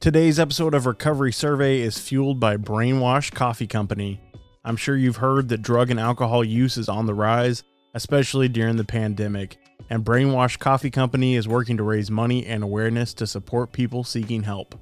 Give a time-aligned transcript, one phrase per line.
[0.00, 4.20] Today's episode of Recovery Survey is fueled by Brainwash Coffee Company.
[4.64, 7.64] I'm sure you've heard that drug and alcohol use is on the rise,
[7.94, 9.56] especially during the pandemic,
[9.90, 14.44] and Brainwash Coffee Company is working to raise money and awareness to support people seeking
[14.44, 14.76] help.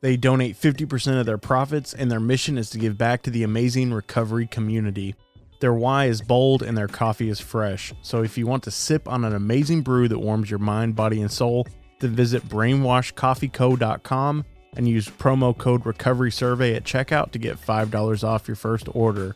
[0.00, 3.42] They donate 50% of their profits, and their mission is to give back to the
[3.42, 5.16] amazing recovery community.
[5.58, 7.92] Their why is bold and their coffee is fresh.
[8.02, 11.20] So if you want to sip on an amazing brew that warms your mind, body,
[11.20, 11.66] and soul,
[12.00, 14.44] then visit brainwashcoffeeco.com
[14.76, 19.34] and use promo code recovery survey at checkout to get $5 off your first order.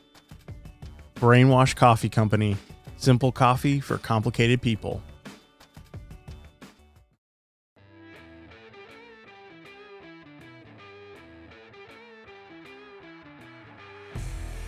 [1.16, 2.56] Brainwash Coffee Company.
[2.96, 5.02] Simple coffee for complicated people.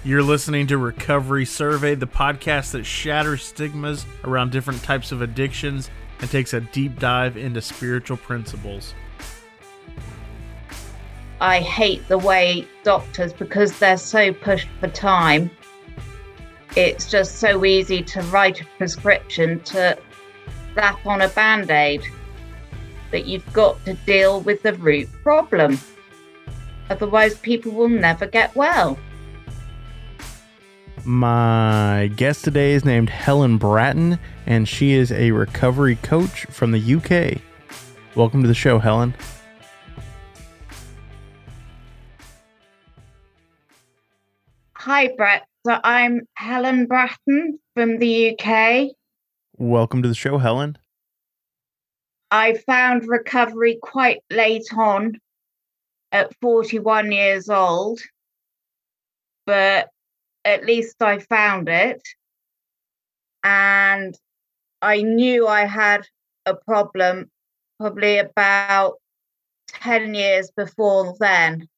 [0.04, 5.90] You're listening to Recovery Survey, the podcast that shatters stigmas around different types of addictions
[6.22, 8.94] and takes a deep dive into spiritual principles.
[11.40, 15.50] I hate the way doctors, because they're so pushed for time,
[16.76, 19.98] it's just so easy to write a prescription to
[20.72, 22.02] slap on a band aid.
[23.10, 25.78] But you've got to deal with the root problem.
[26.88, 28.96] Otherwise, people will never get well.
[31.04, 36.94] My guest today is named Helen Bratton, and she is a recovery coach from the
[36.94, 37.40] UK.
[38.14, 39.12] Welcome to the show, Helen.
[44.74, 45.44] Hi, Brett.
[45.66, 48.92] So I'm Helen Bratton from the UK.
[49.56, 50.78] Welcome to the show, Helen.
[52.30, 55.18] I found recovery quite late on
[56.12, 58.00] at 41 years old,
[59.46, 59.91] but
[60.44, 62.02] at least I found it.
[63.44, 64.14] And
[64.80, 66.06] I knew I had
[66.46, 67.30] a problem
[67.78, 68.94] probably about
[69.68, 71.68] 10 years before then.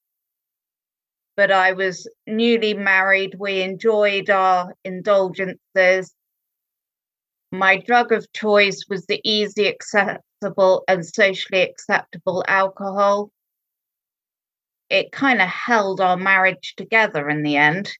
[1.37, 3.37] But I was newly married.
[3.39, 6.15] We enjoyed our indulgences.
[7.51, 13.31] My drug of choice was the easy, accessible, and socially acceptable alcohol.
[14.91, 17.93] It kind of held our marriage together in the end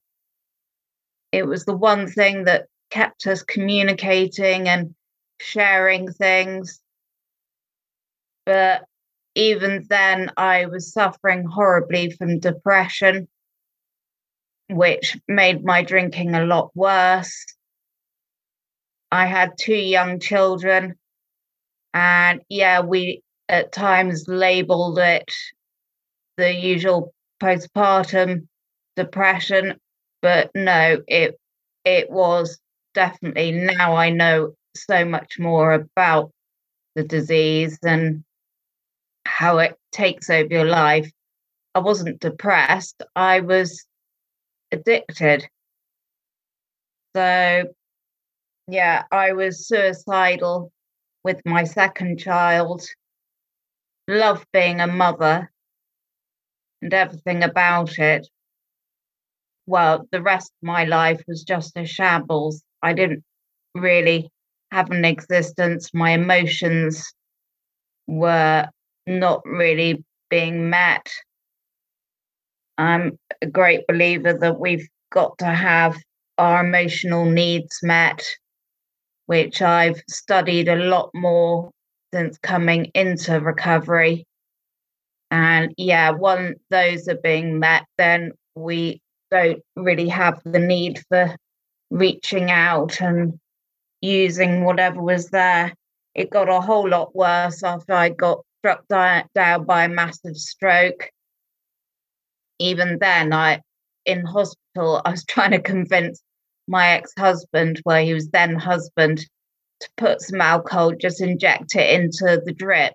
[1.35, 4.95] it was the one thing that kept us communicating and
[5.41, 6.81] sharing things.
[8.47, 8.85] But
[9.35, 13.27] even then, I was suffering horribly from depression,
[14.69, 17.45] which made my drinking a lot worse.
[19.11, 20.95] I had two young children,
[21.93, 25.33] and yeah, we at times labeled it
[26.37, 27.13] the usual
[27.43, 28.47] postpartum
[28.95, 29.81] depression
[30.25, 31.39] but no, it
[31.85, 32.59] it was
[32.95, 36.31] definitely now I know so much more about
[36.95, 38.25] the disease and
[39.27, 41.13] how it takes over your life.
[41.75, 43.85] I wasn't depressed, I was
[44.73, 45.47] addicted.
[47.15, 47.65] So,
[48.67, 50.73] yeah, I was suicidal
[51.23, 52.83] with my second child,
[54.09, 55.53] loved being a mother
[56.81, 58.27] and everything about it
[59.67, 62.63] well, the rest of my life was just a shambles.
[62.83, 63.25] I didn't
[63.75, 64.31] really
[64.71, 65.91] have an existence.
[65.95, 67.13] My emotions
[68.07, 68.69] were
[69.07, 71.11] not really being met.
[72.77, 75.97] I'm a great believer that we've got to have
[76.39, 78.25] our emotional needs met,
[79.27, 81.71] which I've studied a lot more
[82.13, 84.27] since coming into recovery.
[85.31, 89.01] And yeah, once those are being met, then we
[89.35, 91.35] don't really have the need for
[91.91, 93.39] reaching out and
[94.01, 95.75] using whatever was there.
[96.15, 101.11] It got a whole lot worse after I got struck down by a massive stroke.
[102.61, 103.61] Even then, I
[104.07, 106.23] in hospital, I was trying to convince
[106.67, 109.27] my ex-husband, well, he was then husband,
[109.81, 112.95] to put some alcohol, just inject it into the drip,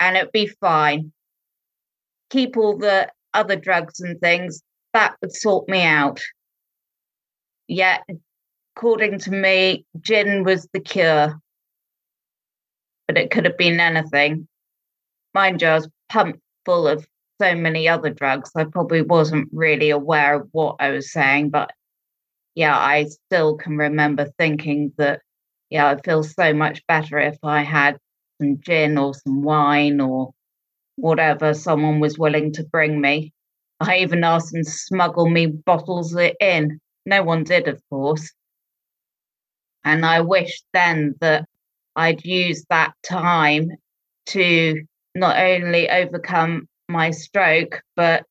[0.00, 1.12] and it'd be fine.
[2.30, 4.62] Keep all the other drugs and things,
[4.96, 6.22] that would sort me out.
[7.68, 8.02] Yet,
[8.74, 11.38] according to me, gin was the cure.
[13.06, 14.48] But it could have been anything.
[15.34, 17.06] Mind you, I was pumped full of
[17.40, 18.50] so many other drugs.
[18.56, 21.70] I probably wasn't really aware of what I was saying, but
[22.54, 25.20] yeah, I still can remember thinking that,
[25.68, 27.98] yeah, I'd feel so much better if I had
[28.40, 30.32] some gin or some wine or
[30.96, 33.34] whatever someone was willing to bring me.
[33.80, 36.80] I even asked them to smuggle me bottles in.
[37.04, 38.32] No one did, of course.
[39.84, 41.46] And I wished then that
[41.94, 43.70] I'd used that time
[44.26, 44.82] to
[45.14, 48.24] not only overcome my stroke, but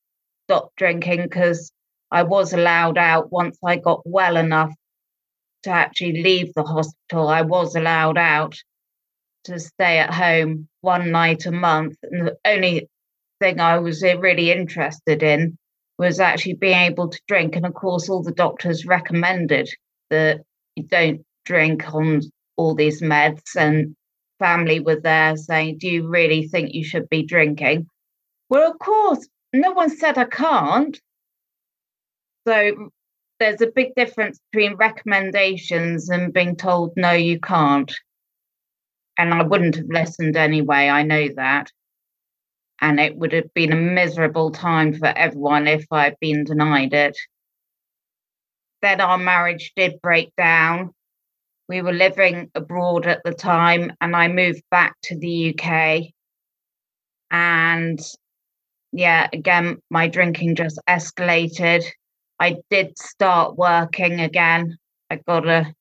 [0.48, 1.72] stop drinking because
[2.12, 4.74] I was allowed out once I got well enough
[5.64, 7.28] to actually leave the hospital.
[7.28, 8.56] I was allowed out
[9.46, 11.98] to stay at home one night a month.
[12.04, 12.90] And only
[13.46, 15.56] thing I was uh, really interested in
[16.00, 17.56] was actually being able to drink.
[17.56, 19.70] And of course, all the doctors recommended
[20.10, 20.42] that
[20.76, 22.22] you don't drink on
[22.58, 23.56] all these meds.
[23.56, 23.96] And
[24.40, 27.88] family were there saying, Do you really think you should be drinking?
[28.50, 31.00] Well, of course, no one said I can't.
[32.48, 32.90] So
[33.40, 37.92] there's a big difference between recommendations and being told, no, you can't.
[39.18, 40.90] And I wouldn't have listened anyway.
[40.90, 41.72] I know that.
[42.82, 47.18] And it would have been a miserable time for everyone if I'd been denied it.
[48.82, 50.92] Then our marriage did break down.
[51.68, 56.12] We were living abroad at the time, and I moved back to the UK.
[57.32, 58.00] And
[58.92, 61.84] yeah, again, my drinking just escalated.
[62.40, 64.78] I did start working again.
[65.10, 65.74] I got a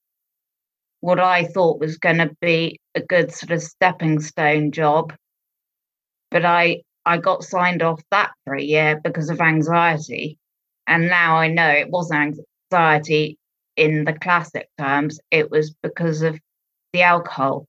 [1.01, 5.13] what I thought was going to be a good sort of stepping stone job,
[6.31, 10.39] but I I got signed off that for a year because of anxiety,
[10.87, 12.39] and now I know it wasn't
[12.73, 13.39] anxiety
[13.77, 15.21] in the classic terms.
[15.31, 16.39] It was because of
[16.93, 17.67] the alcohol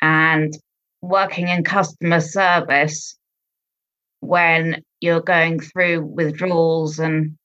[0.00, 0.56] and
[1.02, 3.16] working in customer service
[4.20, 7.36] when you're going through withdrawals and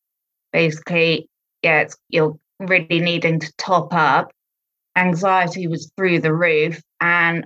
[0.54, 1.28] basically,
[1.62, 4.32] yeah, you're really needing to top up.
[4.96, 7.46] Anxiety was through the roof, and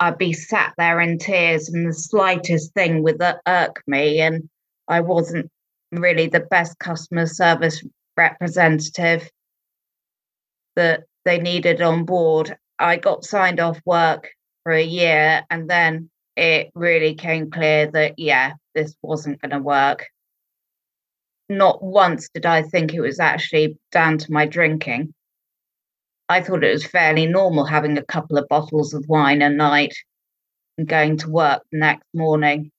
[0.00, 4.48] I'd be sat there in tears, and the slightest thing would irk me, and
[4.88, 5.50] I wasn't
[5.92, 7.84] really the best customer service
[8.16, 9.30] representative
[10.76, 12.56] that they needed on board.
[12.78, 14.30] I got signed off work
[14.62, 19.58] for a year, and then it really came clear that, yeah, this wasn't going to
[19.58, 20.06] work.
[21.50, 25.12] Not once did I think it was actually down to my drinking.
[26.30, 29.92] I thought it was fairly normal having a couple of bottles of wine a night
[30.78, 32.70] and going to work the next morning,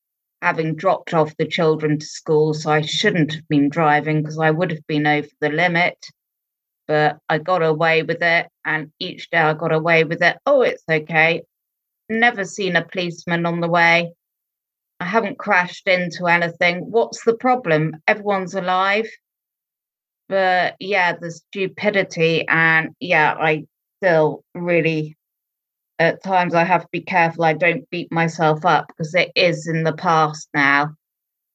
[0.42, 2.54] having dropped off the children to school.
[2.54, 5.98] So I shouldn't have been driving because I would have been over the limit.
[6.88, 8.48] But I got away with it.
[8.64, 10.38] And each day I got away with it.
[10.46, 11.44] Oh, it's okay.
[12.08, 14.14] Never seen a policeman on the way.
[15.02, 16.90] I haven't crashed into anything.
[16.90, 17.98] What's the problem?
[18.08, 19.10] Everyone's alive.
[20.32, 23.66] But yeah, the stupidity, and yeah, I
[24.00, 25.18] still really,
[26.00, 29.68] at times, I have to be careful I don't beat myself up because it is
[29.68, 30.96] in the past now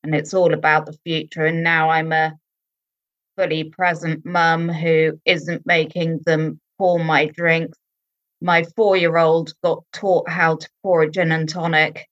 [0.03, 1.47] and it's all about the future.
[1.47, 2.35] And now I'm a
[3.39, 7.79] fully present mum who isn't making them pour my drinks.
[8.43, 12.07] My four year old got taught how to pour a gin and tonic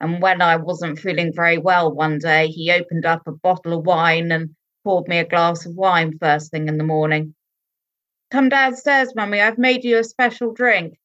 [0.00, 3.86] and when I wasn't feeling very well one day, he opened up a bottle of
[3.86, 4.54] wine and
[4.86, 7.34] poured me a glass of wine first thing in the morning.
[8.30, 10.96] Come downstairs, Mummy, I've made you a special drink.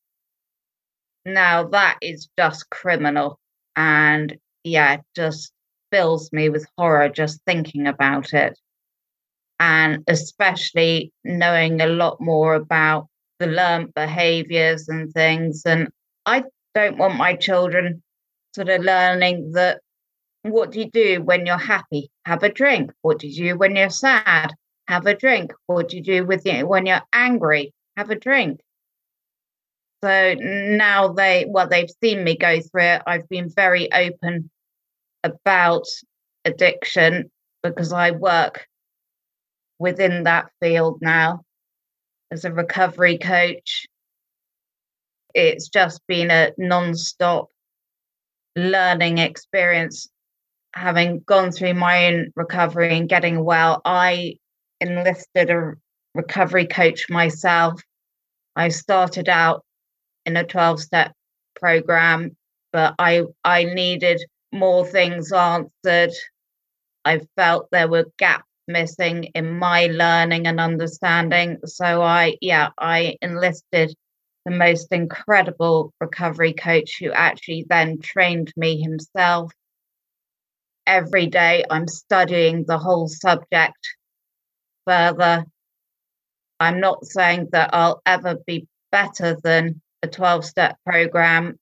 [1.25, 3.39] Now that is just criminal.
[3.75, 5.51] And yeah, just
[5.91, 8.55] fills me with horror just thinking about it.
[9.59, 13.07] And especially knowing a lot more about
[13.39, 15.63] the learned behaviors and things.
[15.65, 15.89] And
[16.27, 16.43] I
[16.75, 18.03] don't want my children
[18.53, 19.81] sort of learning that
[20.43, 22.09] what do you do when you're happy?
[22.25, 22.91] Have a drink.
[23.01, 24.53] What do you do when you're sad?
[24.87, 25.53] Have a drink.
[25.67, 27.73] What do you do with you when you're angry?
[27.95, 28.59] Have a drink.
[30.03, 33.01] So now they, well, they've seen me go through it.
[33.05, 34.49] I've been very open
[35.23, 35.85] about
[36.43, 37.29] addiction
[37.61, 38.65] because I work
[39.77, 41.41] within that field now
[42.31, 43.85] as a recovery coach.
[45.35, 47.49] It's just been a non stop
[48.55, 50.09] learning experience
[50.73, 54.35] having gone through my own recovery and getting well i
[54.79, 55.73] enlisted a
[56.15, 57.81] recovery coach myself
[58.55, 59.63] i started out
[60.25, 61.13] in a 12 step
[61.55, 62.35] program
[62.71, 66.13] but i i needed more things answered
[67.05, 73.17] i felt there were gaps missing in my learning and understanding so i yeah i
[73.21, 73.93] enlisted
[74.45, 79.51] the most incredible recovery coach who actually then trained me himself.
[80.91, 83.77] Every day I'm studying the whole subject
[84.85, 85.45] further.
[86.59, 91.57] I'm not saying that I'll ever be better than a 12 step program,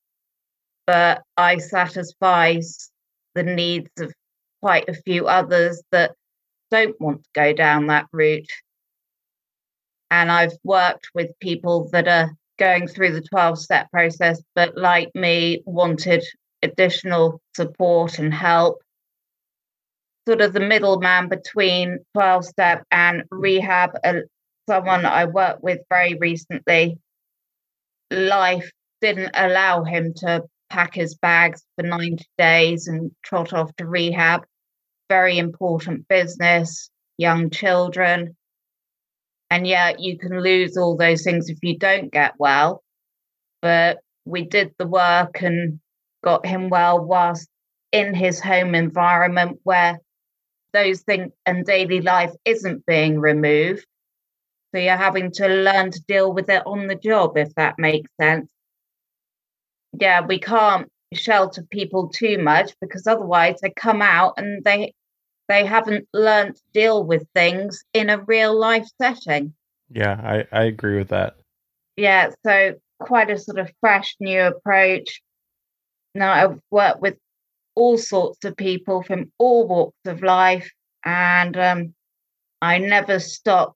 [0.87, 2.57] but I satisfy
[3.35, 4.11] the needs of
[4.63, 6.15] quite a few others that
[6.71, 8.49] don't want to go down that route.
[10.09, 15.11] And I've worked with people that are going through the 12 step process, but like
[15.13, 16.23] me, wanted
[16.63, 18.81] additional support and help.
[20.29, 24.19] Sort of the middleman between 12 step and rehab, uh,
[24.69, 26.99] someone I worked with very recently,
[28.11, 28.69] life
[29.01, 34.43] didn't allow him to pack his bags for 90 days and trot off to rehab.
[35.09, 38.37] Very important business, young children.
[39.49, 42.83] And yet you can lose all those things if you don't get well.
[43.63, 45.79] But we did the work and
[46.23, 47.49] got him well whilst
[47.91, 49.97] in his home environment where
[50.73, 53.85] those things and daily life isn't being removed.
[54.73, 58.11] So you're having to learn to deal with it on the job, if that makes
[58.21, 58.49] sense.
[59.93, 64.93] Yeah, we can't shelter people too much because otherwise they come out and they
[65.47, 69.53] they haven't learned to deal with things in a real life setting.
[69.89, 71.37] Yeah, I, I agree with that.
[71.97, 75.21] Yeah, so quite a sort of fresh new approach.
[76.13, 77.17] Now I've worked with
[77.79, 80.69] all sorts of people from all walks of life,
[81.05, 81.95] and um,
[82.61, 83.75] I never stop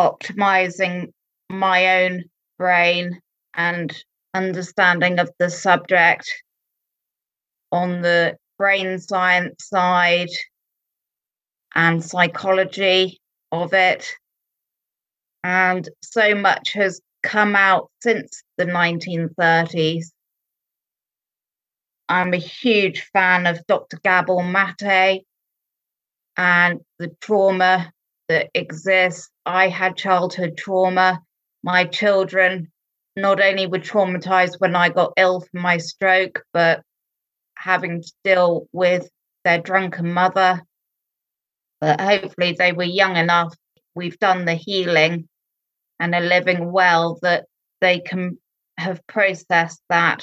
[0.00, 1.12] optimizing
[1.50, 2.24] my own
[2.58, 3.20] brain
[3.54, 3.92] and
[4.34, 6.30] understanding of the subject
[7.72, 10.28] on the brain science side
[11.74, 13.20] and psychology
[13.52, 14.08] of it.
[15.42, 20.06] And so much has come out since the 1930s.
[22.08, 23.98] I'm a huge fan of Dr.
[24.02, 25.24] Gabor Mate
[26.36, 27.92] and the trauma
[28.28, 29.30] that exists.
[29.44, 31.22] I had childhood trauma.
[31.62, 32.70] My children
[33.16, 36.82] not only were traumatized when I got ill from my stroke, but
[37.56, 39.08] having to deal with
[39.44, 40.62] their drunken mother.
[41.80, 43.54] But hopefully, they were young enough.
[43.94, 45.28] We've done the healing
[46.00, 47.46] and are living well that
[47.80, 48.38] they can
[48.78, 50.22] have processed that.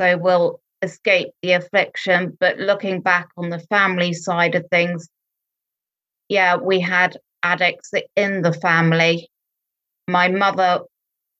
[0.00, 2.36] So we'll escape the affliction.
[2.38, 5.08] But looking back on the family side of things,
[6.28, 9.30] yeah, we had addicts in the family.
[10.06, 10.80] My mother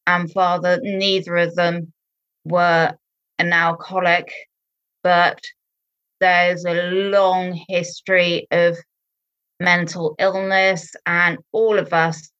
[0.07, 1.93] and father, neither of them
[2.45, 2.95] were
[3.39, 4.33] an alcoholic,
[5.03, 5.41] but
[6.21, 8.77] there's a long history of
[9.61, 12.31] mental illness, and all of us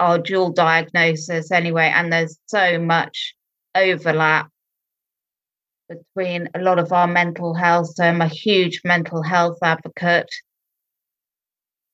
[0.00, 3.34] are dual diagnosis anyway, and there's so much
[3.74, 4.51] overlap
[5.98, 7.94] between a lot of our mental health.
[7.94, 10.30] So I'm a huge mental health advocate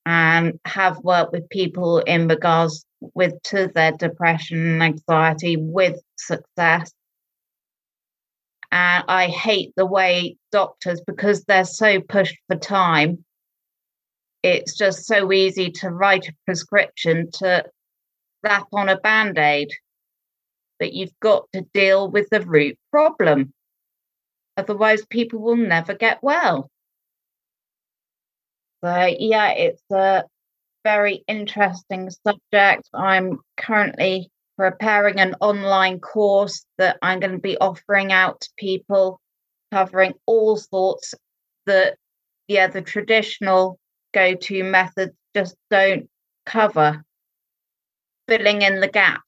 [0.06, 6.92] and have worked with people in regards with to their depression and anxiety with success.
[8.70, 13.24] And I hate the way doctors, because they're so pushed for time,
[14.42, 17.64] it's just so easy to write a prescription to
[18.40, 19.70] slap on a band aid.
[20.78, 23.52] But you've got to deal with the root problem.
[24.58, 26.68] Otherwise, people will never get well.
[28.82, 30.24] So, yeah, it's a
[30.82, 32.88] very interesting subject.
[32.92, 39.20] I'm currently preparing an online course that I'm going to be offering out to people,
[39.70, 41.14] covering all sorts
[41.66, 41.96] that,
[42.48, 43.78] yeah, the traditional
[44.12, 46.10] go to methods just don't
[46.46, 47.04] cover.
[48.26, 49.22] Filling in the gap.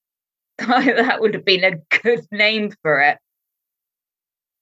[0.58, 3.16] that would have been a good name for it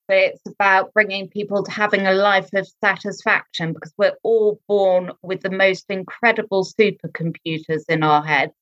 [0.08, 5.40] it's about bringing people to having a life of satisfaction because we're all born with
[5.40, 8.52] the most incredible supercomputers in our heads.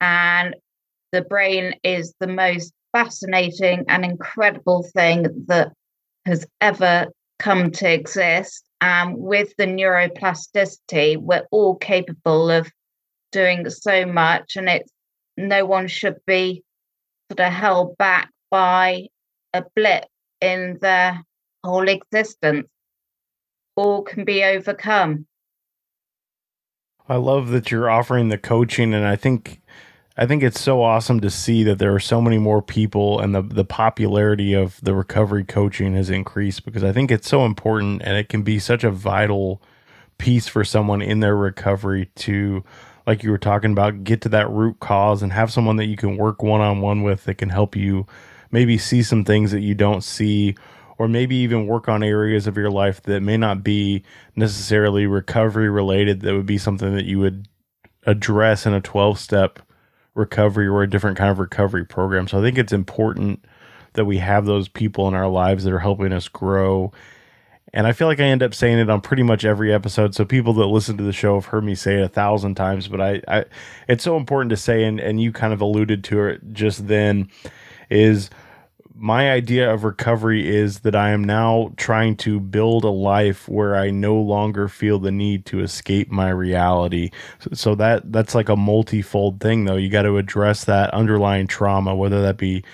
[0.00, 0.56] And
[1.12, 5.72] the brain is the most fascinating and incredible thing that
[6.26, 7.06] has ever
[7.38, 8.64] come to exist.
[8.80, 12.70] And with the neuroplasticity, we're all capable of
[13.30, 14.92] doing so much, and it's
[15.36, 16.62] no one should be
[17.30, 19.06] sort of held back by
[19.54, 20.04] a blip
[20.40, 21.22] in their
[21.64, 22.66] whole existence.
[23.76, 25.26] All can be overcome.
[27.08, 29.60] I love that you're offering the coaching and I think
[30.16, 33.34] I think it's so awesome to see that there are so many more people and
[33.34, 38.02] the the popularity of the recovery coaching has increased because I think it's so important
[38.02, 39.62] and it can be such a vital
[40.18, 42.62] piece for someone in their recovery to
[43.06, 45.96] like you were talking about get to that root cause and have someone that you
[45.96, 48.06] can work one on one with that can help you
[48.52, 50.54] maybe see some things that you don't see
[50.98, 54.04] or maybe even work on areas of your life that may not be
[54.36, 57.48] necessarily recovery related that would be something that you would
[58.06, 59.58] address in a 12 step
[60.14, 62.28] recovery or a different kind of recovery program.
[62.28, 63.44] So I think it's important
[63.94, 66.92] that we have those people in our lives that are helping us grow.
[67.74, 70.14] And I feel like I end up saying it on pretty much every episode.
[70.14, 72.88] So people that listen to the show have heard me say it a thousand times,
[72.88, 73.44] but I, I
[73.88, 77.30] it's so important to say, and, and you kind of alluded to it just then,
[77.88, 78.30] is
[78.94, 83.76] my idea of recovery is that I am now trying to build a life where
[83.76, 87.10] I no longer feel the need to escape my reality.
[87.38, 89.76] So, so that that's like a multifold thing though.
[89.76, 92.64] You got to address that underlying trauma, whether that be,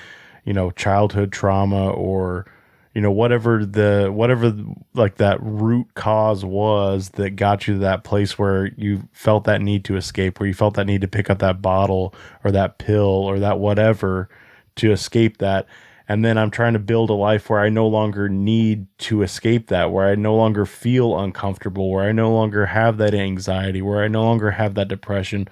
[0.45, 2.47] you know, childhood trauma or
[2.95, 4.53] you know whatever the whatever
[4.95, 9.61] like that root cause was that got you to that place where you felt that
[9.61, 12.79] need to escape where you felt that need to pick up that bottle or that
[12.79, 14.29] pill or that whatever
[14.75, 15.67] to escape that
[16.09, 19.69] and then I'm trying to build a life where I no longer need to escape
[19.69, 24.03] that, where I no longer feel uncomfortable, where I no longer have that anxiety, where
[24.03, 25.49] I no longer have that depression,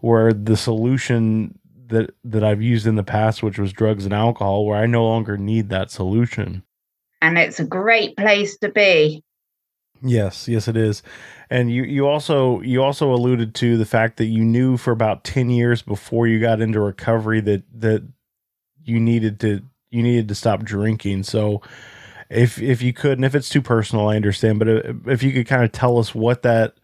[0.00, 4.66] where the solution that that I've used in the past, which was drugs and alcohol,
[4.66, 6.62] where I no longer need that solution.
[7.22, 9.24] And it's a great place to be.
[10.02, 11.02] Yes, yes, it is.
[11.50, 15.24] And you, you also you also alluded to the fact that you knew for about
[15.24, 18.06] ten years before you got into recovery that that
[18.84, 21.22] you needed to you needed to stop drinking.
[21.24, 21.62] So
[22.30, 24.58] if if you could, and if it's too personal, I understand.
[24.58, 24.68] But
[25.06, 26.74] if you could kind of tell us what that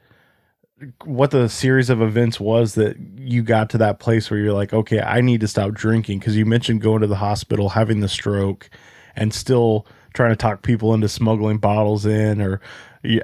[1.04, 4.72] what the series of events was that you got to that place where you're like,
[4.72, 8.08] okay, I need to stop drinking because you mentioned going to the hospital, having the
[8.08, 8.68] stroke,
[9.14, 12.60] and still trying to talk people into smuggling bottles in or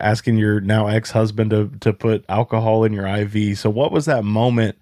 [0.00, 3.58] asking your now ex-husband to to put alcohol in your IV.
[3.58, 4.78] So what was that moment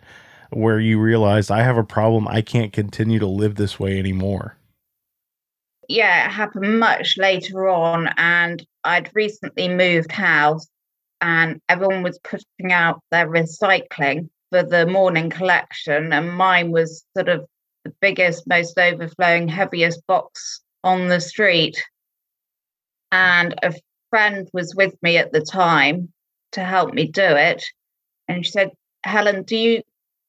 [0.50, 4.57] where you realized I have a problem, I can't continue to live this way anymore?
[5.88, 10.68] Yeah, it happened much later on and I'd recently moved house
[11.20, 17.28] and everyone was putting out their recycling for the morning collection, and mine was sort
[17.28, 17.46] of
[17.84, 21.82] the biggest, most overflowing, heaviest box on the street.
[23.12, 23.74] And a
[24.10, 26.12] friend was with me at the time
[26.52, 27.62] to help me do it.
[28.26, 28.70] And she said,
[29.04, 29.82] Helen, do you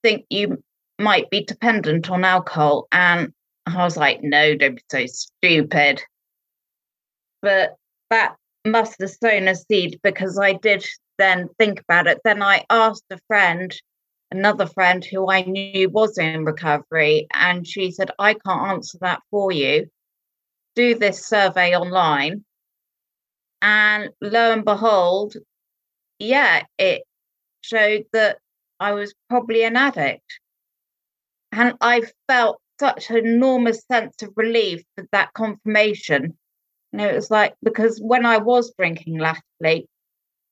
[0.03, 0.61] think you
[0.97, 2.87] might be dependent on alcohol?
[2.91, 3.33] And
[3.69, 6.01] I was like, no, don't be so stupid.
[7.41, 7.75] But
[8.09, 8.35] that
[8.65, 10.85] must have sown a seed because I did
[11.17, 12.19] then think about it.
[12.23, 13.73] Then I asked a friend,
[14.31, 19.21] another friend who I knew was in recovery, and she said, I can't answer that
[19.31, 19.89] for you.
[20.75, 22.45] Do this survey online.
[23.61, 25.35] And lo and behold,
[26.17, 27.03] yeah, it
[27.61, 28.37] showed that
[28.79, 30.39] I was probably an addict.
[31.51, 36.37] And I felt such an enormous sense of relief with that confirmation
[36.91, 39.87] and it was like, because when I was drinking latterly,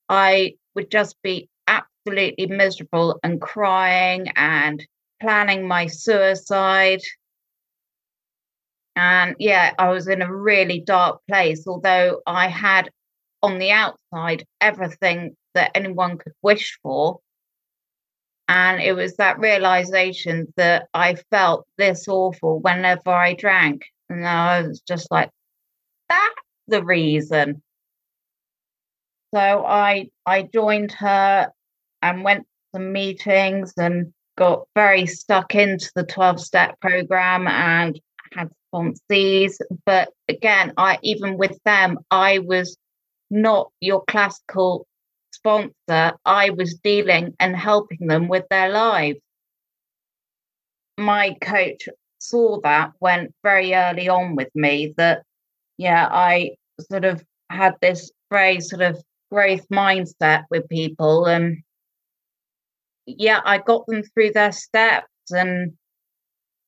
[0.07, 4.85] I would just be absolutely miserable and crying and
[5.19, 7.01] planning my suicide.
[8.95, 12.91] And yeah, I was in a really dark place, although I had
[13.41, 17.19] on the outside everything that anyone could wish for.
[18.47, 23.85] And it was that realization that I felt this awful whenever I drank.
[24.09, 25.29] And I was just like,
[26.07, 27.61] that's the reason.
[29.35, 31.51] So I I joined her
[32.01, 37.99] and went to some meetings and got very stuck into the 12 step program and
[38.31, 39.55] had sponsees.
[39.85, 42.77] But again, I even with them, I was
[43.29, 44.87] not your classical
[45.37, 46.17] sponsor.
[46.25, 49.19] I was dealing and helping them with their lives.
[50.97, 51.87] My coach
[52.19, 55.23] saw that went very early on with me that
[55.77, 56.51] yeah, I
[56.91, 61.25] sort of had this very sort of growth mindset with people.
[61.25, 61.57] And
[63.05, 65.73] yeah, I got them through their steps and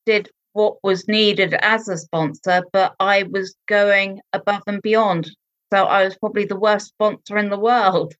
[0.06, 5.30] did what was needed as a sponsor, but I was going above and beyond.
[5.72, 8.14] So I was probably the worst sponsor in the world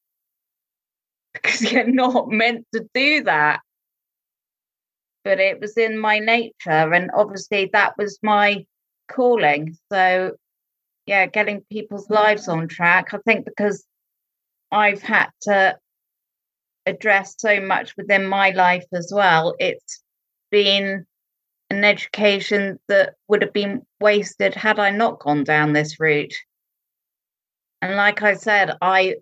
[1.34, 3.62] because you're not meant to do that.
[5.24, 8.66] But it was in my nature, and obviously that was my
[9.10, 9.76] calling.
[9.92, 10.36] So
[11.06, 13.14] yeah, getting people's lives on track.
[13.14, 13.86] I think because
[14.72, 15.78] I've had to
[16.86, 20.04] address so much within my life as well, it's
[20.52, 21.06] been
[21.70, 26.34] an education that would have been wasted had I not gone down this route.
[27.82, 29.16] And like I said, I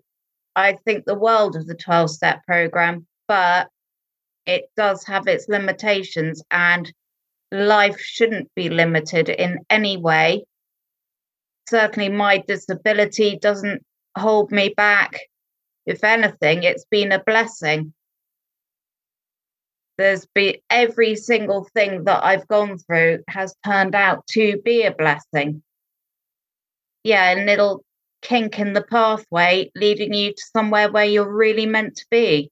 [0.58, 3.68] I think the world of the 12 step program, but
[4.46, 6.92] it does have its limitations and
[7.52, 10.44] life shouldn't be limited in any way
[11.68, 13.84] certainly my disability doesn't
[14.16, 15.18] hold me back.
[15.86, 17.92] If anything, it's been a blessing.
[19.96, 24.92] There's been every single thing that I've gone through has turned out to be a
[24.92, 25.62] blessing.
[27.04, 27.84] Yeah, a little
[28.22, 32.50] kink in the pathway leading you to somewhere where you're really meant to be.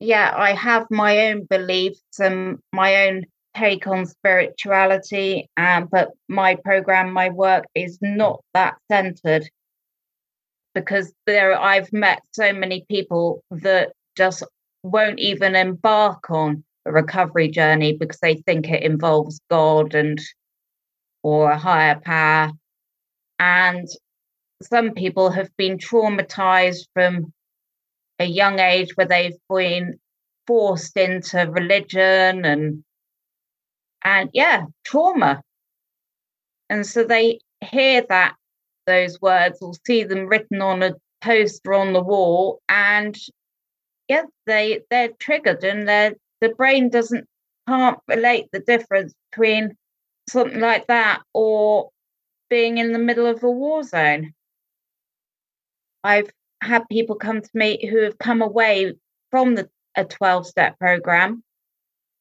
[0.00, 3.24] Yeah, I have my own beliefs and my own
[3.56, 9.48] take on spirituality, um, but my program, my work is not that centered
[10.74, 14.42] because there I've met so many people that just
[14.82, 20.20] won't even embark on a recovery journey because they think it involves God and
[21.22, 22.52] or a higher power.
[23.38, 23.88] And
[24.62, 27.32] some people have been traumatized from
[28.18, 29.98] a young age where they've been
[30.46, 32.84] forced into religion and
[34.04, 35.42] and yeah, trauma.
[36.68, 38.34] And so they hear that
[38.86, 43.16] those words or see them written on a poster on the wall and
[44.08, 47.26] yeah, they they're triggered and their the brain doesn't
[47.66, 49.74] can't relate the difference between
[50.28, 51.90] something like that or
[52.54, 54.32] being in the middle of a war zone.
[56.04, 58.94] I've had people come to me who have come away
[59.32, 61.42] from the a 12 step program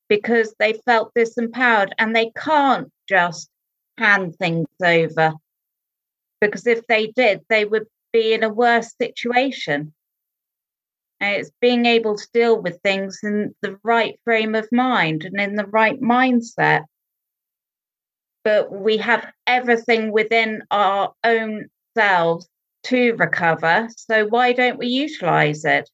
[0.10, 3.48] because they felt disempowered and they can't just
[4.00, 5.34] hand things over
[6.42, 9.94] because if they did they would be in a worse situation
[11.20, 15.40] and it's being able to deal with things in the right frame of mind and
[15.40, 16.86] in the right mindset
[18.44, 22.48] but we have everything within our own selves
[22.84, 23.88] to recover.
[23.96, 25.90] So why don't we utilize it?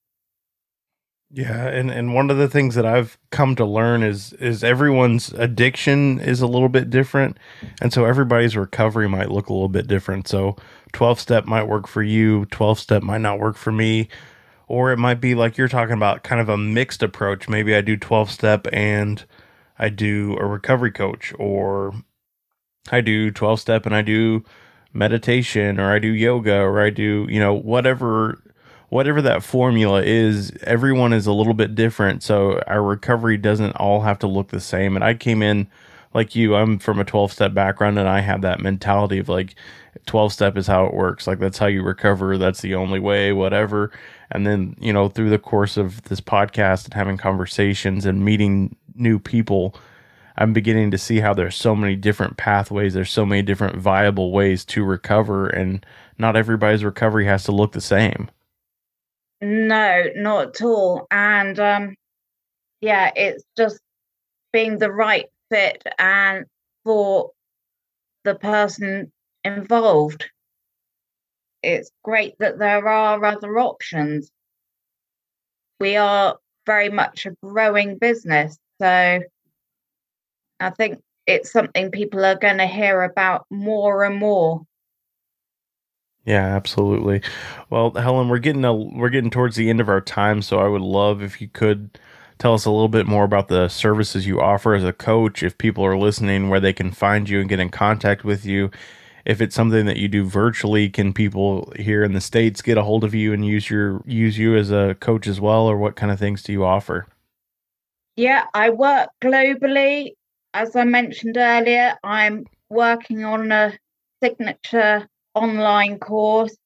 [1.31, 5.31] Yeah, and and one of the things that I've come to learn is is everyone's
[5.33, 7.37] addiction is a little bit different,
[7.81, 10.27] and so everybody's recovery might look a little bit different.
[10.27, 10.55] So
[10.93, 14.09] 12 step might work for you, 12 step might not work for me,
[14.67, 17.47] or it might be like you're talking about kind of a mixed approach.
[17.47, 19.23] Maybe I do 12 step and
[19.77, 21.93] I do a recovery coach or
[22.91, 24.43] I do 12 step and I do
[24.93, 28.41] meditation or I do yoga or I do, you know, whatever
[28.89, 32.23] whatever that formula is, everyone is a little bit different.
[32.23, 34.95] So our recovery doesn't all have to look the same.
[34.95, 35.67] And I came in
[36.13, 39.55] like you, I'm from a 12 step background and I have that mentality of like
[40.07, 41.27] 12 step is how it works.
[41.27, 42.37] Like that's how you recover.
[42.37, 43.91] That's the only way, whatever.
[44.31, 48.75] And then, you know, through the course of this podcast and having conversations and meeting
[48.95, 49.75] new people,
[50.39, 54.31] I'm beginning to see how there's so many different pathways, there's so many different viable
[54.31, 55.85] ways to recover, and
[56.17, 58.31] not everybody's recovery has to look the same.
[59.41, 61.07] No, not at all.
[61.11, 61.95] And um,
[62.79, 63.81] yeah, it's just
[64.53, 66.45] being the right fit and
[66.85, 67.31] for
[68.23, 69.11] the person
[69.43, 70.29] involved.
[71.63, 74.29] It's great that there are other options.
[75.81, 78.57] We are very much a growing business.
[78.81, 79.19] So
[80.59, 84.65] I think it's something people are going to hear about more and more.
[86.25, 87.21] Yeah, absolutely.
[87.69, 90.67] Well, Helen, we're getting a, we're getting towards the end of our time, so I
[90.67, 91.97] would love if you could
[92.37, 95.43] tell us a little bit more about the services you offer as a coach.
[95.43, 98.69] If people are listening, where they can find you and get in contact with you.
[99.25, 102.83] If it's something that you do virtually, can people here in the states get a
[102.83, 105.95] hold of you and use your use you as a coach as well, or what
[105.95, 107.07] kind of things do you offer?
[108.15, 110.13] Yeah, I work globally
[110.53, 113.73] as I mentioned earlier, I'm working on a
[114.21, 116.57] signature online course.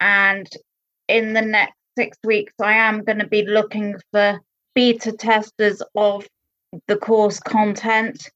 [0.00, 0.48] And
[1.08, 4.40] in the next six weeks, I am going to be looking for
[4.74, 6.26] beta testers of
[6.88, 8.30] the course content.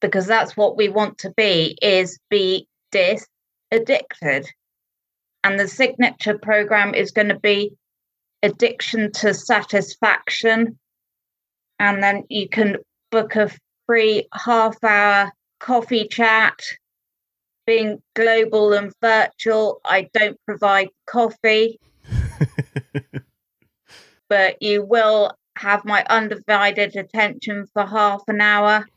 [0.01, 3.27] because that's what we want to be is be dis
[3.71, 4.47] addicted.
[5.43, 7.73] And the signature program is going to be
[8.41, 10.79] addiction to satisfaction.
[11.79, 12.77] And then you can
[13.11, 13.51] book a
[13.85, 16.59] free half hour coffee chat.
[17.67, 21.79] Being global and virtual i don't provide coffee.
[24.27, 28.87] But you will have my undivided attention for half an hour.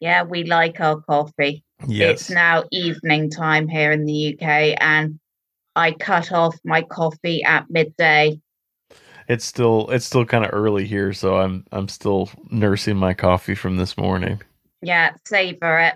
[0.00, 1.64] Yeah, we like our coffee.
[1.86, 2.22] Yes.
[2.22, 5.18] It's now evening time here in the UK, and
[5.76, 8.40] I cut off my coffee at midday.
[9.28, 13.54] It's still it's still kind of early here, so I'm I'm still nursing my coffee
[13.54, 14.42] from this morning.
[14.82, 15.94] Yeah, savor it.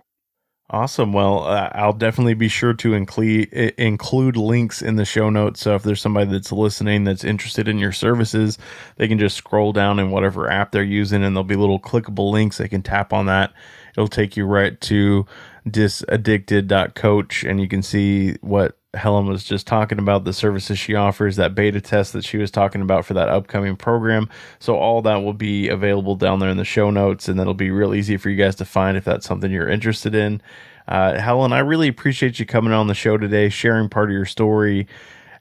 [0.71, 1.13] Awesome.
[1.13, 5.61] Well, uh, I'll definitely be sure to include include links in the show notes.
[5.61, 8.57] So if there's somebody that's listening that's interested in your services,
[8.97, 12.31] they can just scroll down in whatever app they're using, and there'll be little clickable
[12.33, 12.57] links.
[12.57, 13.53] They can tap on that.
[13.91, 15.27] It'll take you right to
[15.69, 21.37] disaddicted.coach and you can see what Helen was just talking about the services she offers,
[21.37, 24.29] that beta test that she was talking about for that upcoming program.
[24.59, 27.71] So, all that will be available down there in the show notes, and that'll be
[27.71, 30.41] real easy for you guys to find if that's something you're interested in.
[30.87, 34.27] Uh, Helen, I really appreciate you coming on the show today, sharing part of your
[34.27, 34.87] story.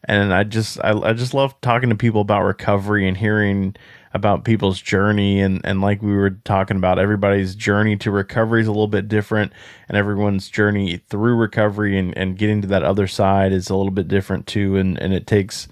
[0.05, 3.75] And I just, I, I just love talking to people about recovery and hearing
[4.13, 8.67] about people's journey and and like we were talking about everybody's journey to recovery is
[8.67, 9.51] a little bit different
[9.89, 13.91] and everyone's journey through recovery and, and getting to that other side is a little
[13.91, 14.77] bit different too.
[14.77, 15.67] And and it takes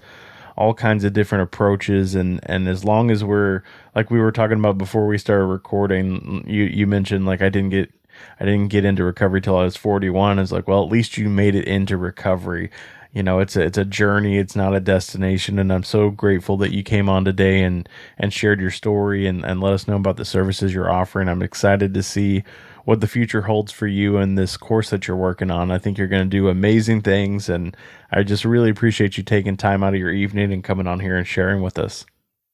[0.56, 2.14] all kinds of different approaches.
[2.14, 3.62] And and as long as we're
[3.94, 7.70] like we were talking about before we started recording you you mentioned like I didn't
[7.70, 7.92] get
[8.40, 11.28] I didn't get into recovery till I was 41 it's like well at least you
[11.28, 12.70] made it into recovery
[13.12, 16.56] you know it's a it's a journey it's not a destination and i'm so grateful
[16.56, 19.96] that you came on today and and shared your story and and let us know
[19.96, 21.28] about the services you're offering.
[21.28, 22.42] I'm excited to see
[22.84, 25.70] what the future holds for you and this course that you're working on.
[25.70, 27.76] I think you're going to do amazing things and
[28.10, 31.16] i just really appreciate you taking time out of your evening and coming on here
[31.16, 32.04] and sharing with us.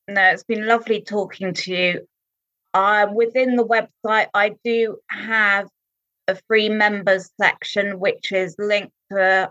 [0.09, 2.09] No it's been lovely talking to you.
[2.75, 5.69] Uh, within the website i do have
[6.29, 9.51] a free members section which is linked to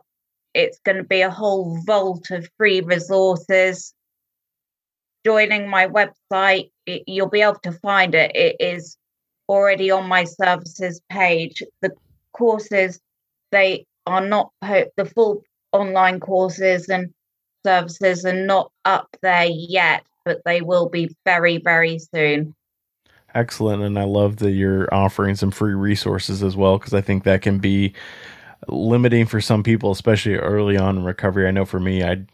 [0.58, 3.94] it's going to be a whole vault of free resources.
[5.26, 8.36] Joining my website, it, you'll be able to find it.
[8.36, 8.98] It is
[9.48, 11.62] already on my services page.
[11.82, 11.92] The
[12.34, 13.00] courses,
[13.52, 15.44] they are not po- the full
[15.74, 17.14] online courses and
[17.66, 22.56] services are not up there yet, but they will be very, very soon.
[23.36, 23.84] Excellent.
[23.84, 27.42] And I love that you're offering some free resources as well, because I think that
[27.42, 27.94] can be
[28.68, 31.48] limiting for some people, especially early on in recovery.
[31.48, 32.26] I know for me, I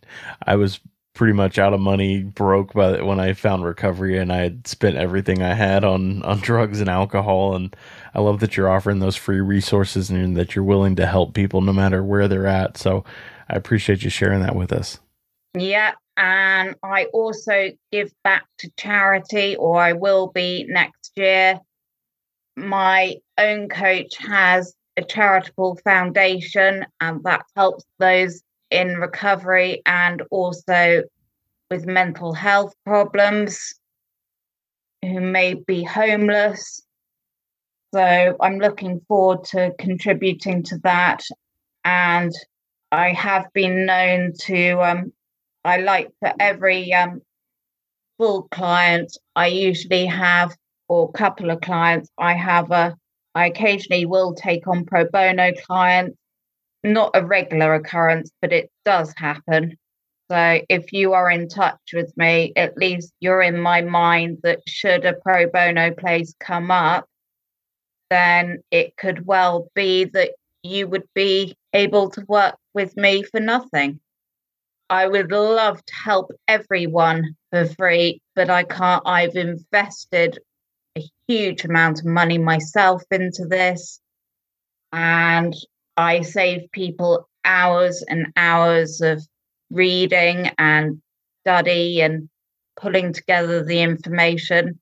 [0.45, 0.79] I was
[1.13, 4.97] pretty much out of money, broke by when I found recovery, and I had spent
[4.97, 7.55] everything I had on on drugs and alcohol.
[7.55, 7.75] And
[8.13, 11.61] I love that you're offering those free resources and that you're willing to help people
[11.61, 12.77] no matter where they're at.
[12.77, 13.03] So
[13.49, 14.99] I appreciate you sharing that with us.
[15.55, 21.59] Yeah, and I also give back to charity, or I will be next year.
[22.55, 31.03] My own coach has a charitable foundation, and that helps those in recovery and also
[31.69, 33.73] with mental health problems
[35.01, 36.81] who may be homeless.
[37.93, 41.23] So I'm looking forward to contributing to that.
[41.85, 42.31] And
[42.91, 45.13] I have been known to, um,
[45.63, 47.21] I like for every um,
[48.17, 50.55] full client, I usually have,
[50.87, 52.95] or couple of clients, I have a
[53.35, 56.17] I occasionally will take on pro bono clients,
[56.83, 59.77] not a regular occurrence, but it does happen.
[60.31, 64.59] So if you are in touch with me, at least you're in my mind that
[64.67, 67.05] should a pro bono place come up,
[68.09, 70.31] then it could well be that
[70.63, 73.99] you would be able to work with me for nothing.
[74.89, 79.03] I would love to help everyone for free, but I can't.
[79.05, 80.39] I've invested
[80.97, 83.99] a huge amount of money myself into this.
[84.91, 85.53] And
[85.97, 89.25] I save people hours and hours of
[89.71, 91.01] reading and
[91.41, 92.29] study and
[92.79, 94.79] pulling together the information.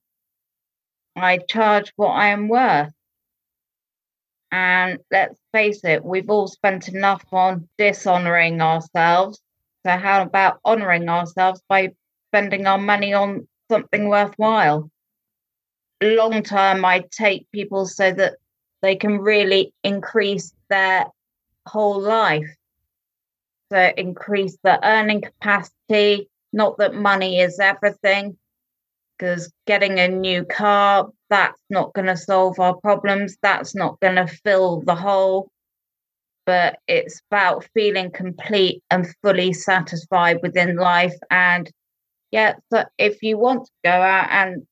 [1.16, 2.92] I charge what I am worth.
[4.50, 9.40] And let's face it, we've all spent enough on dishonoring ourselves.
[9.84, 11.92] So, how about honoring ourselves by
[12.30, 14.91] spending our money on something worthwhile?
[16.02, 18.34] Long term, I take people so that
[18.82, 21.06] they can really increase their
[21.66, 22.48] whole life.
[23.70, 26.28] So increase the earning capacity.
[26.52, 28.36] Not that money is everything,
[29.16, 33.38] because getting a new car, that's not going to solve our problems.
[33.40, 35.50] That's not going to fill the hole.
[36.44, 41.14] But it's about feeling complete and fully satisfied within life.
[41.30, 41.70] And
[42.32, 44.66] yeah, so if you want to go out and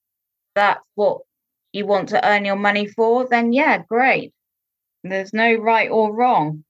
[0.60, 1.22] that's what
[1.72, 4.32] you want to earn your money for, then yeah, great.
[5.02, 6.64] There's no right or wrong.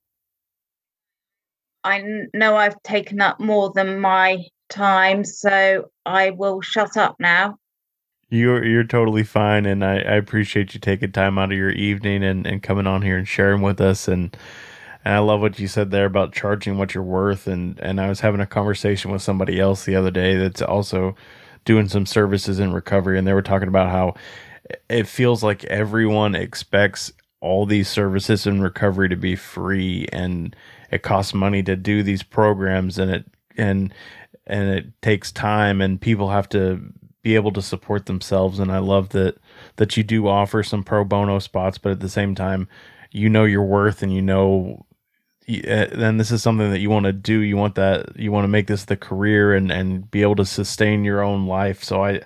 [1.82, 7.56] I know I've taken up more than my time, so I will shut up now.
[8.28, 12.22] You're you're totally fine, and I, I appreciate you taking time out of your evening
[12.22, 14.06] and, and coming on here and sharing with us.
[14.06, 14.36] And
[15.04, 17.48] and I love what you said there about charging what you're worth.
[17.48, 21.16] And and I was having a conversation with somebody else the other day that's also
[21.64, 24.14] doing some services in recovery, and they were talking about how
[24.88, 30.54] it feels like everyone expects all these services in recovery to be free and
[30.90, 33.24] it costs money to do these programs and it
[33.56, 33.94] and
[34.46, 36.80] and it takes time and people have to
[37.22, 39.38] be able to support themselves and I love that
[39.76, 42.68] that you do offer some pro bono spots but at the same time
[43.10, 44.84] you know your worth and you know
[45.50, 47.40] Uh, then this is something that you want to do.
[47.40, 50.44] You want that you want to make this the career and and be able to
[50.44, 51.82] sustain your own life.
[51.82, 52.20] So i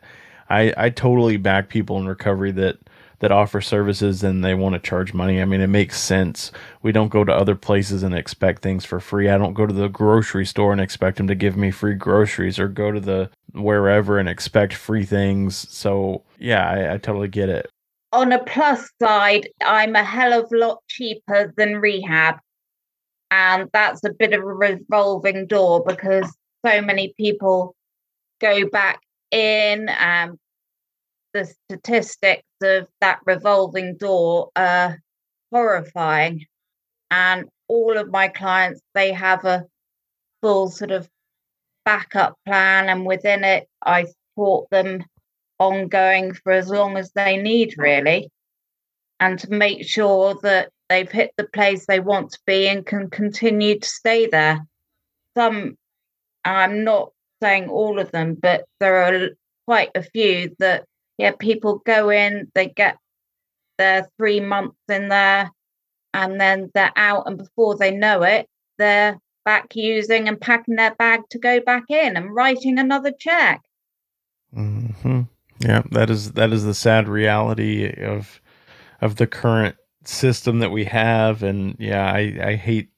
[0.50, 2.78] i i totally back people in recovery that
[3.20, 5.40] that offer services and they want to charge money.
[5.40, 6.52] I mean it makes sense.
[6.82, 9.30] We don't go to other places and expect things for free.
[9.30, 12.58] I don't go to the grocery store and expect them to give me free groceries
[12.58, 15.68] or go to the wherever and expect free things.
[15.70, 17.70] So yeah i, I totally get it.
[18.12, 22.36] On a plus side, I'm a hell of a lot cheaper than rehab.
[23.30, 26.32] And that's a bit of a revolving door because
[26.64, 27.74] so many people
[28.40, 29.88] go back in.
[29.98, 30.38] Um,
[31.32, 35.00] the statistics of that revolving door are
[35.52, 36.46] horrifying.
[37.10, 39.64] And all of my clients, they have a
[40.40, 41.08] full sort of
[41.84, 42.88] backup plan.
[42.88, 45.04] And within it, I support them
[45.58, 48.30] ongoing for as long as they need, really,
[49.20, 53.10] and to make sure that they've hit the place they want to be and can
[53.10, 54.66] continue to stay there.
[55.36, 55.76] Some,
[56.44, 59.30] I'm not saying all of them, but there are
[59.66, 60.84] quite a few that,
[61.18, 62.98] yeah, people go in, they get
[63.78, 65.50] their three months in there,
[66.12, 70.94] and then they're out, and before they know it, they're back using and packing their
[70.94, 73.60] bag to go back in and writing another check.
[74.56, 75.22] Mm-hmm.
[75.60, 78.40] Yeah, that is that is the sad reality of
[79.00, 79.76] of the current
[80.08, 82.90] system that we have, and yeah, I I hate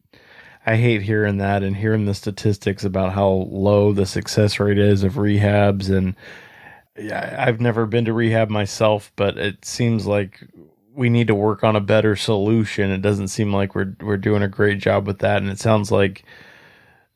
[0.66, 5.04] I hate hearing that and hearing the statistics about how low the success rate is
[5.04, 6.16] of rehabs and
[6.98, 10.48] yeah, I've never been to rehab myself, but it seems like
[10.94, 12.90] we need to work on a better solution.
[12.90, 15.92] It doesn't seem like we're we're doing a great job with that, and it sounds
[15.92, 16.24] like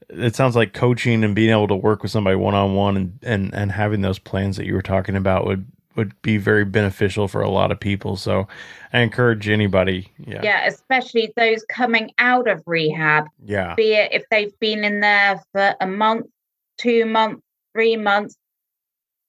[0.09, 3.19] it sounds like coaching and being able to work with somebody one on one and
[3.23, 7.29] and and having those plans that you were talking about would would be very beneficial
[7.29, 8.17] for a lot of people.
[8.17, 8.47] So
[8.93, 10.09] I encourage anybody.
[10.19, 10.41] Yeah.
[10.43, 13.27] Yeah, especially those coming out of rehab.
[13.45, 13.75] Yeah.
[13.75, 16.27] Be it if they've been in there for a month,
[16.79, 17.43] two months,
[17.75, 18.37] three months,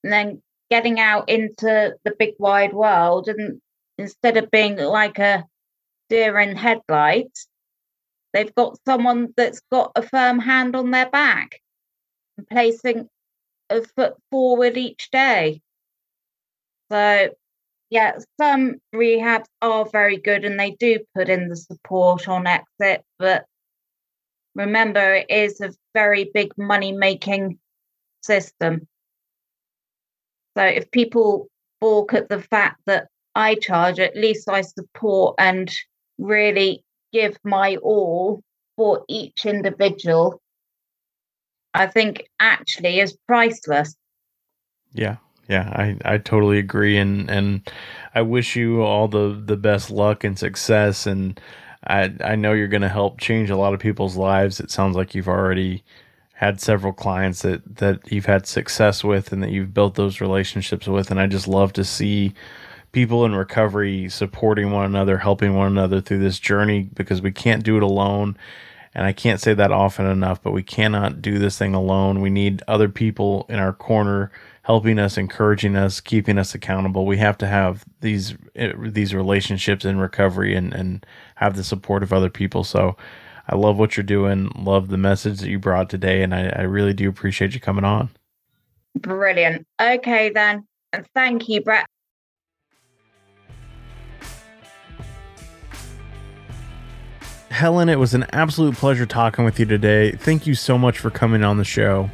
[0.04, 3.60] and then getting out into the big wide world and
[3.98, 5.46] instead of being like a
[6.10, 7.48] deer in headlights,
[8.34, 11.60] They've got someone that's got a firm hand on their back
[12.38, 13.10] and placing
[13.70, 15.62] a foot forward each day.
[16.92, 17.30] So,
[17.90, 23.06] yeah, some rehabs are very good and they do put in the support on exit,
[23.18, 23.46] but
[24.56, 27.60] remember, it is a very big money making
[28.24, 28.88] system.
[30.58, 31.48] So, if people
[31.80, 35.74] balk at the fact that I charge, at least I support and
[36.18, 38.42] really give my all
[38.76, 40.42] for each individual,
[41.74, 43.96] I think actually is priceless.
[44.92, 45.18] Yeah.
[45.48, 47.70] Yeah, I, I totally agree and and
[48.16, 51.40] I wish you all the the best luck and success and
[51.86, 54.60] I I know you're going to help change a lot of people's lives.
[54.60, 55.84] It sounds like you've already
[56.34, 60.88] had several clients that that you've had success with and that you've built those relationships
[60.88, 62.34] with and I just love to see
[62.92, 67.64] people in recovery supporting one another, helping one another through this journey because we can't
[67.64, 68.38] do it alone.
[68.94, 72.20] And I can't say that often enough, but we cannot do this thing alone.
[72.22, 74.32] We need other people in our corner
[74.64, 77.06] helping us, encouraging us, keeping us accountable.
[77.06, 82.04] We have to have these eh, these relationships in recovery and and have the support
[82.04, 82.64] of other people.
[82.64, 82.96] So
[83.50, 84.52] I love what you're doing.
[84.56, 87.84] Love the message that you brought today, and I, I really do appreciate you coming
[87.84, 88.10] on.
[88.96, 89.66] Brilliant.
[89.82, 91.86] Okay then, and thank you, Brett.
[97.50, 100.14] Helen, it was an absolute pleasure talking with you today.
[100.14, 102.10] Thank you so much for coming on the show.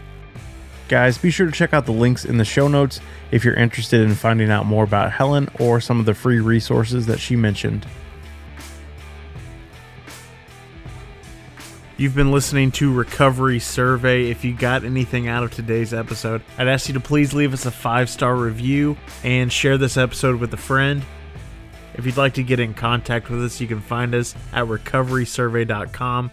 [0.87, 4.01] Guys, be sure to check out the links in the show notes if you're interested
[4.01, 7.85] in finding out more about Helen or some of the free resources that she mentioned.
[11.97, 14.29] You've been listening to Recovery Survey.
[14.29, 17.65] If you got anything out of today's episode, I'd ask you to please leave us
[17.65, 21.03] a five star review and share this episode with a friend.
[21.95, 26.31] If you'd like to get in contact with us, you can find us at recoverysurvey.com.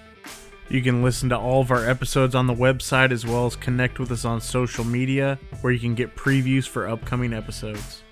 [0.69, 3.99] You can listen to all of our episodes on the website as well as connect
[3.99, 8.04] with us on social media where you can get previews for upcoming episodes.